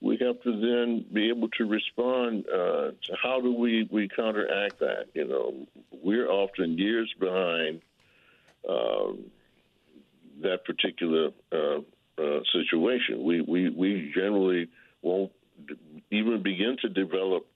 we 0.00 0.18
have 0.18 0.40
to 0.42 0.60
then 0.60 1.04
be 1.12 1.30
able 1.30 1.48
to 1.50 1.64
respond 1.64 2.44
uh, 2.48 2.90
to 3.02 3.16
how 3.22 3.40
do 3.40 3.54
we, 3.54 3.88
we 3.90 4.08
counteract 4.08 4.80
that. 4.80 5.06
You 5.14 5.26
know, 5.26 5.66
we're 6.02 6.28
often 6.28 6.76
years 6.76 7.12
behind 7.18 7.80
uh, 8.68 9.12
that 10.42 10.64
particular 10.64 11.30
uh, 11.52 11.80
uh, 12.18 12.40
situation. 12.52 13.24
We, 13.24 13.40
we, 13.40 13.70
we 13.70 14.12
generally 14.14 14.68
won't 15.02 15.32
even 16.10 16.42
begin 16.42 16.76
to 16.82 16.88
develop 16.88 17.46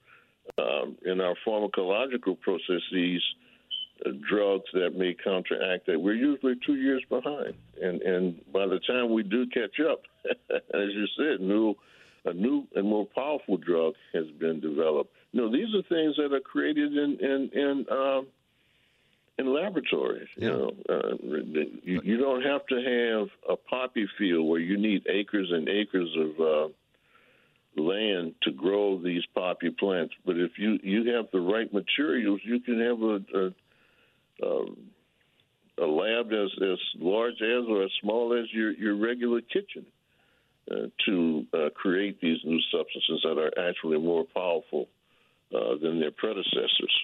um, 0.59 0.97
in 1.05 1.21
our 1.21 1.35
pharmacological 1.47 2.41
processes 2.41 3.23
uh, 4.07 4.11
drugs 4.29 4.65
that 4.73 4.97
may 4.97 5.15
counteract 5.23 5.87
that. 5.87 6.01
We're 6.01 6.15
usually 6.15 6.55
two 6.65 6.77
years 6.77 7.03
behind, 7.09 7.55
and 7.83 8.01
and 8.03 8.41
by 8.53 8.67
the 8.67 8.79
time 8.87 9.13
we 9.13 9.25
do 9.25 9.47
catch 9.49 9.81
up, 9.81 10.03
as 10.51 10.89
you 10.95 11.07
said, 11.17 11.41
new 11.41 11.75
a 12.25 12.33
new 12.33 12.67
and 12.75 12.87
more 12.87 13.07
powerful 13.15 13.57
drug 13.57 13.95
has 14.15 14.27
been 14.39 14.61
developed. 14.61 15.11
You 15.33 15.43
know, 15.43 15.53
these 15.53 15.75
are 15.75 15.83
things 15.89 16.17
that 16.17 16.33
are 16.33 16.41
created 16.41 16.93
in 16.93 17.19
in 17.21 17.51
in 17.53 17.87
um, 17.91 18.27
in 19.39 19.55
laboratories. 19.55 20.29
You 20.37 20.51
know, 20.51 20.71
uh, 20.89 21.15
you, 21.23 22.01
you 22.03 22.17
don't 22.19 22.43
have 22.43 22.67
to 22.67 22.77
have 22.77 23.29
a 23.49 23.57
poppy 23.57 24.09
field 24.19 24.49
where 24.49 24.61
you 24.61 24.77
need 24.77 25.07
acres 25.09 25.49
and 25.53 25.69
acres 25.69 26.11
of 26.19 26.41
uh, 26.41 27.81
land 27.81 28.35
to 28.43 28.51
grow 28.51 29.01
these 29.01 29.23
poppy 29.35 29.71
plants. 29.71 30.15
But 30.27 30.37
if 30.37 30.53
you 30.59 30.79
you 30.83 31.15
have 31.15 31.27
the 31.33 31.41
right 31.41 31.73
materials, 31.73 32.41
you 32.45 32.61
can 32.61 32.81
have 32.81 33.01
a 33.01 33.39
a, 33.39 34.47
a, 34.47 35.85
a 35.85 35.87
lab 35.87 36.33
as 36.33 36.51
as 36.63 36.79
large 36.97 37.41
as 37.41 37.65
or 37.69 37.85
as 37.85 37.91
small 38.03 38.39
as 38.39 38.53
your 38.53 38.73
your 38.73 38.97
regular 38.97 39.41
kitchen. 39.41 39.87
Uh, 40.71 40.89
to 41.07 41.47
uh, 41.55 41.71
create 41.75 42.21
these 42.21 42.37
new 42.45 42.61
substances 42.71 43.21
that 43.25 43.39
are 43.39 43.71
actually 43.71 43.97
more 43.97 44.27
powerful 44.35 44.87
uh, 45.55 45.75
than 45.81 45.99
their 45.99 46.11
predecessors. 46.11 46.95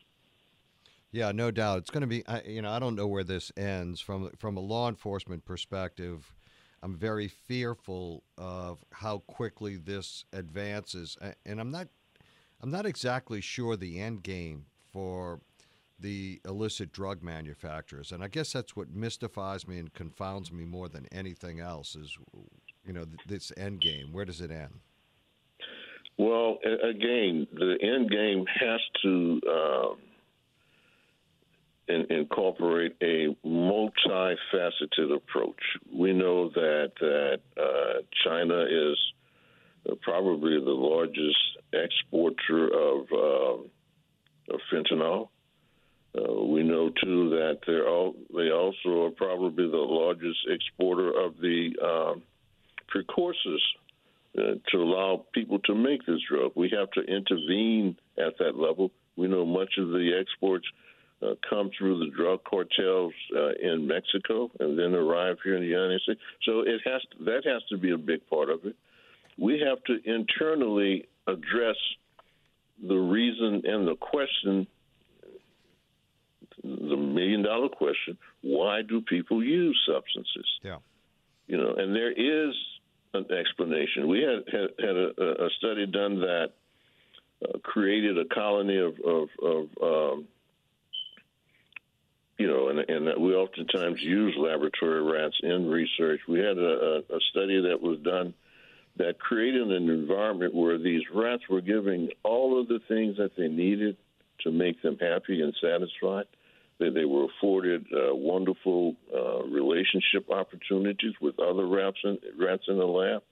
Yeah, 1.14 1.30
no 1.30 1.52
doubt. 1.52 1.78
It's 1.78 1.90
going 1.90 2.00
to 2.00 2.08
be. 2.08 2.24
you 2.44 2.60
know, 2.60 2.72
I 2.72 2.80
don't 2.80 2.96
know 2.96 3.06
where 3.06 3.22
this 3.22 3.52
ends 3.56 4.00
from 4.00 4.32
from 4.36 4.56
a 4.56 4.60
law 4.60 4.88
enforcement 4.88 5.44
perspective. 5.44 6.34
I'm 6.82 6.96
very 6.96 7.28
fearful 7.28 8.24
of 8.36 8.84
how 8.90 9.18
quickly 9.18 9.76
this 9.76 10.24
advances, 10.32 11.16
and 11.46 11.60
I'm 11.60 11.70
not. 11.70 11.86
I'm 12.60 12.72
not 12.72 12.84
exactly 12.84 13.40
sure 13.40 13.76
the 13.76 14.00
end 14.00 14.24
game 14.24 14.66
for 14.92 15.38
the 16.00 16.40
illicit 16.44 16.90
drug 16.90 17.22
manufacturers, 17.22 18.10
and 18.10 18.24
I 18.24 18.26
guess 18.26 18.52
that's 18.52 18.74
what 18.74 18.90
mystifies 18.90 19.68
me 19.68 19.78
and 19.78 19.94
confounds 19.94 20.50
me 20.50 20.64
more 20.64 20.88
than 20.88 21.06
anything 21.12 21.60
else. 21.60 21.94
Is 21.94 22.18
you 22.84 22.92
know 22.92 23.04
this 23.24 23.52
end 23.56 23.80
game? 23.80 24.12
Where 24.12 24.24
does 24.24 24.40
it 24.40 24.50
end? 24.50 24.80
Well, 26.18 26.58
again, 26.64 27.46
the 27.52 27.78
end 27.80 28.10
game 28.10 28.46
has 28.60 28.80
to. 29.04 29.40
Um, 29.48 29.96
in, 31.88 32.06
incorporate 32.10 32.96
a 33.02 33.36
multifaceted 33.46 35.14
approach. 35.14 35.60
We 35.92 36.12
know 36.12 36.50
that 36.50 36.92
that 37.00 37.40
uh, 37.56 38.02
China 38.24 38.62
is 38.62 38.98
uh, 39.88 39.94
probably 40.02 40.58
the 40.58 40.70
largest 40.70 41.38
exporter 41.72 42.66
of, 42.66 43.06
uh, 43.12 44.54
of 44.54 44.60
fentanyl. 44.72 45.28
Uh, 46.16 46.44
we 46.44 46.62
know 46.62 46.90
too 47.02 47.30
that 47.30 47.58
they're 47.66 47.88
all, 47.88 48.14
they 48.34 48.50
also 48.50 49.06
are 49.06 49.10
probably 49.10 49.68
the 49.68 49.76
largest 49.76 50.38
exporter 50.48 51.08
of 51.08 51.34
the 51.40 51.70
um, 51.82 52.22
precursors 52.88 53.62
uh, 54.38 54.54
to 54.70 54.76
allow 54.78 55.24
people 55.32 55.58
to 55.60 55.74
make 55.74 56.06
this 56.06 56.20
drug. 56.30 56.52
We 56.54 56.70
have 56.70 56.90
to 56.92 57.00
intervene 57.00 57.96
at 58.16 58.38
that 58.38 58.56
level. 58.56 58.92
We 59.16 59.26
know 59.26 59.44
much 59.44 59.74
of 59.78 59.88
the 59.88 60.12
exports 60.18 60.66
uh, 61.24 61.34
come 61.48 61.70
through 61.78 61.98
the 61.98 62.10
drug 62.16 62.40
cartels 62.44 63.12
uh, 63.36 63.50
in 63.62 63.86
Mexico 63.86 64.50
and 64.60 64.78
then 64.78 64.94
arrive 64.94 65.36
here 65.44 65.56
in 65.56 65.62
the 65.62 65.68
United 65.68 66.00
States. 66.02 66.20
So 66.44 66.60
it 66.60 66.80
has 66.84 67.02
to, 67.02 67.24
that 67.24 67.42
has 67.44 67.62
to 67.70 67.78
be 67.78 67.92
a 67.92 67.98
big 67.98 68.26
part 68.28 68.50
of 68.50 68.64
it. 68.64 68.76
We 69.38 69.62
have 69.66 69.82
to 69.84 69.98
internally 70.04 71.08
address 71.26 71.76
the 72.86 72.96
reason 72.96 73.62
and 73.64 73.86
the 73.86 73.96
question, 73.96 74.66
the 76.62 76.96
million 76.96 77.42
dollar 77.42 77.68
question: 77.68 78.18
Why 78.42 78.82
do 78.82 79.00
people 79.00 79.42
use 79.42 79.78
substances? 79.86 80.46
Yeah, 80.62 80.78
you 81.46 81.56
know, 81.56 81.74
and 81.76 81.94
there 81.94 82.12
is 82.12 82.54
an 83.14 83.26
explanation. 83.32 84.08
We 84.08 84.22
had 84.22 84.52
had, 84.52 84.70
had 84.78 84.96
a, 84.96 85.44
a 85.44 85.48
study 85.58 85.86
done 85.86 86.20
that 86.20 86.48
uh, 87.44 87.58
created 87.62 88.18
a 88.18 88.24
colony 88.26 88.78
of 88.78 88.94
of, 89.04 89.28
of 89.42 89.68
um, 89.82 90.28
you 92.38 92.46
know, 92.46 92.68
and, 92.68 92.78
and 92.78 93.22
we 93.22 93.32
oftentimes 93.34 94.00
use 94.00 94.34
laboratory 94.36 95.02
rats 95.02 95.36
in 95.42 95.68
research. 95.68 96.20
We 96.28 96.40
had 96.40 96.58
a, 96.58 97.02
a 97.10 97.20
study 97.30 97.60
that 97.68 97.80
was 97.80 97.98
done 98.00 98.34
that 98.96 99.18
created 99.18 99.70
an 99.70 99.88
environment 99.88 100.54
where 100.54 100.78
these 100.78 101.02
rats 101.12 101.42
were 101.48 101.60
giving 101.60 102.10
all 102.22 102.60
of 102.60 102.68
the 102.68 102.80
things 102.88 103.16
that 103.16 103.32
they 103.36 103.48
needed 103.48 103.96
to 104.40 104.50
make 104.50 104.80
them 104.82 104.98
happy 105.00 105.42
and 105.42 105.54
satisfied. 105.60 106.26
They, 106.78 106.90
they 106.90 107.04
were 107.04 107.26
afforded 107.26 107.86
uh, 107.92 108.14
wonderful 108.14 108.96
uh, 109.14 109.44
relationship 109.44 110.30
opportunities 110.30 111.14
with 111.20 111.38
other 111.38 111.66
rats 111.66 111.98
in, 112.04 112.18
rats 112.38 112.64
in 112.68 112.78
the 112.78 112.84
lab. 112.84 113.22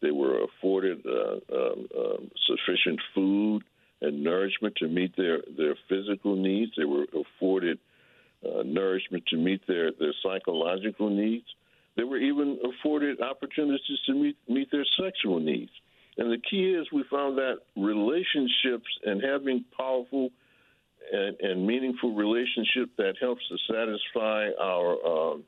They 0.00 0.10
were 0.10 0.44
afforded 0.44 1.04
uh, 1.06 1.54
um, 1.54 1.88
um, 1.96 2.30
sufficient 2.46 3.00
food 3.14 3.62
and 4.00 4.24
nourishment 4.24 4.74
to 4.76 4.88
meet 4.88 5.16
their, 5.16 5.38
their 5.56 5.76
physical 5.88 6.34
needs. 6.34 6.72
They 6.76 6.84
were 6.84 7.06
afforded 7.14 7.78
uh, 8.44 8.62
nourishment 8.64 9.24
to 9.30 9.36
meet 9.36 9.66
their, 9.66 9.92
their 9.98 10.14
psychological 10.22 11.10
needs. 11.10 11.46
They 11.96 12.04
were 12.04 12.18
even 12.18 12.58
afforded 12.64 13.20
opportunities 13.20 13.98
to 14.06 14.14
meet, 14.14 14.36
meet 14.48 14.70
their 14.70 14.86
sexual 15.00 15.40
needs. 15.40 15.70
And 16.16 16.30
the 16.30 16.38
key 16.38 16.72
is 16.72 16.86
we 16.92 17.04
found 17.10 17.38
that 17.38 17.58
relationships 17.76 18.88
and 19.04 19.22
having 19.22 19.64
powerful 19.76 20.30
and, 21.10 21.36
and 21.40 21.66
meaningful 21.66 22.14
relationship 22.14 22.90
that 22.98 23.14
helps 23.20 23.42
to 23.48 23.56
satisfy 23.72 24.48
our 24.60 25.06
um, 25.06 25.44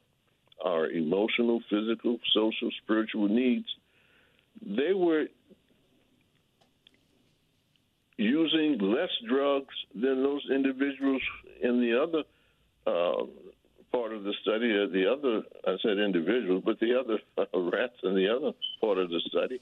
our 0.65 0.89
emotional, 0.89 1.61
physical, 1.69 2.19
social, 2.33 2.71
spiritual 2.83 3.29
needs. 3.29 3.67
They 4.65 4.95
were 4.95 5.27
using 8.17 8.79
less 8.79 9.11
drugs 9.29 9.75
than 9.95 10.23
those 10.23 10.43
individuals 10.55 11.21
in 11.63 11.81
the 11.81 12.01
other 12.01 12.23
uh, 12.87 13.25
part 13.93 14.13
of 14.13 14.25
the 14.25 14.35
study. 14.43 14.71
Uh, 14.75 14.91
the 14.93 15.07
other, 15.11 15.43
I 15.67 15.77
said 15.83 15.99
individuals, 15.99 16.63
but 16.65 16.81
the 16.81 16.99
other 16.99 17.19
uh, 17.39 17.59
rats 17.71 17.95
in 18.03 18.15
the 18.15 18.29
other 18.29 18.53
part 18.81 18.99
of 18.99 19.09
the 19.09 19.21
study, 19.29 19.61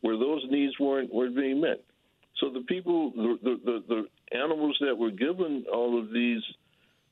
where 0.00 0.16
those 0.16 0.44
needs 0.50 0.78
weren't 0.80 1.12
weren't 1.12 1.36
being 1.36 1.60
met. 1.60 1.82
So 2.40 2.50
the 2.50 2.60
people, 2.60 3.12
the 3.12 3.58
the, 3.64 3.82
the, 3.88 4.04
animals 4.32 4.76
that 4.80 4.96
were 4.96 5.12
given 5.12 5.64
all 5.72 5.98
of 5.98 6.12
these 6.12 6.42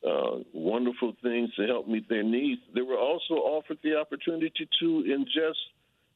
uh, 0.07 0.39
wonderful 0.53 1.15
things 1.23 1.55
to 1.55 1.67
help 1.67 1.87
meet 1.87 2.09
their 2.09 2.25
needs, 2.25 2.61
they 2.75 2.83
were 2.83 2.99
also 2.99 3.35
offered 3.35 3.79
the 3.85 3.97
opportunity 3.97 4.69
to 4.81 5.05
ingest 5.07 5.63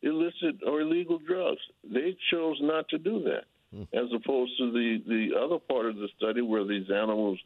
illicit 0.03 0.61
or 0.67 0.81
illegal 0.81 1.19
drugs. 1.19 1.61
They 1.85 2.17
chose 2.31 2.59
not 2.61 2.89
to 2.89 2.99
do 2.99 3.23
that, 3.25 3.45
hmm. 3.75 3.85
as 3.97 4.11
opposed 4.15 4.53
to 4.59 4.73
the 4.73 5.03
the 5.07 5.39
other 5.39 5.59
part 5.59 5.87
of 5.87 5.97
the 5.97 6.09
study 6.17 6.43
where 6.43 6.65
these 6.65 6.91
animals 6.91 7.39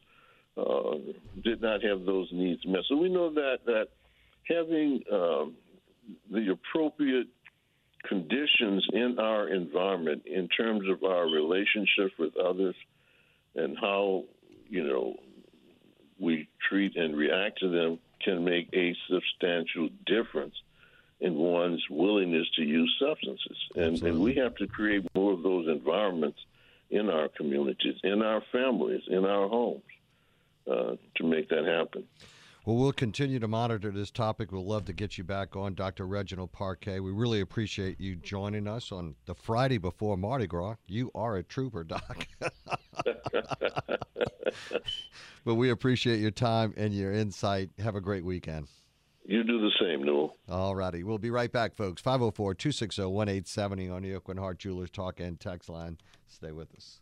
uh, 0.57 0.97
did 1.43 1.61
not 1.61 1.83
have 1.83 2.05
those 2.05 2.29
needs 2.31 2.61
met. 2.65 2.81
So 2.87 2.95
we 2.95 3.09
know 3.09 3.33
that 3.33 3.59
that 3.65 3.87
having 4.47 5.01
um, 5.11 5.55
the 6.31 6.51
appropriate 6.51 7.27
conditions 8.07 8.85
in 8.91 9.17
our 9.19 9.47
environment 9.47 10.23
in 10.25 10.47
terms 10.49 10.83
of 10.89 11.03
our 11.03 11.25
relationships 11.25 12.13
with 12.19 12.35
others 12.37 12.75
and 13.55 13.77
how 13.79 14.25
you 14.69 14.83
know 14.83 15.15
we 16.19 16.47
treat 16.69 16.95
and 16.97 17.15
react 17.15 17.59
to 17.59 17.69
them 17.69 17.99
can 18.23 18.43
make 18.43 18.69
a 18.73 18.95
substantial 19.09 19.89
difference 20.05 20.55
in 21.19 21.35
one's 21.35 21.83
willingness 21.89 22.47
to 22.55 22.63
use 22.63 22.93
substances. 22.99 23.57
And, 23.75 24.01
and, 24.03 24.19
we 24.19 24.35
have 24.35 24.55
to 24.55 24.67
create 24.67 25.05
more 25.15 25.33
of 25.33 25.41
those 25.41 25.67
environments 25.67 26.37
in 26.89 27.09
our 27.09 27.29
communities, 27.29 27.95
in 28.03 28.21
our 28.21 28.41
families, 28.51 29.01
in 29.07 29.25
our 29.25 29.47
homes 29.47 29.83
uh, 30.69 30.95
to 31.15 31.23
make 31.23 31.49
that 31.49 31.65
happen. 31.65 32.05
Well, 32.65 32.77
we'll 32.77 32.93
continue 32.93 33.39
to 33.39 33.47
monitor 33.47 33.91
this 33.91 34.09
topic. 34.09 34.53
We'll 34.53 34.65
love 34.65 34.85
to 34.85 34.93
get 34.93 35.17
you 35.17 35.25
back 35.25 35.57
on, 35.57 35.73
Dr. 35.73 36.07
Reginald 36.07 36.53
Parquet. 36.53 37.01
We 37.01 37.11
really 37.11 37.41
appreciate 37.41 37.99
you 37.99 38.15
joining 38.15 38.69
us 38.69 38.89
on 38.93 39.15
the 39.25 39.35
Friday 39.35 39.77
before 39.77 40.15
Mardi 40.15 40.47
Gras. 40.47 40.75
You 40.87 41.11
are 41.13 41.35
a 41.35 41.43
trooper, 41.43 41.83
Doc. 41.83 42.25
but 45.43 45.55
we 45.55 45.71
appreciate 45.71 46.21
your 46.21 46.31
time 46.31 46.73
and 46.77 46.93
your 46.93 47.11
insight. 47.11 47.71
Have 47.79 47.97
a 47.97 48.01
great 48.01 48.23
weekend. 48.23 48.67
You 49.25 49.43
do 49.43 49.59
the 49.59 49.71
same, 49.81 50.01
Newell. 50.01 50.37
All 50.47 50.73
righty. 50.73 51.03
We'll 51.03 51.17
be 51.17 51.31
right 51.31 51.51
back, 51.51 51.75
folks. 51.75 52.01
504 52.01 52.53
260 52.53 53.01
1870 53.01 53.89
on 53.89 54.03
the 54.03 54.13
Aucoin 54.13 54.39
Hart 54.39 54.59
Jewelers 54.59 54.89
Talk 54.89 55.19
and 55.19 55.37
Text 55.37 55.67
line. 55.67 55.97
Stay 56.27 56.53
with 56.53 56.73
us. 56.75 57.01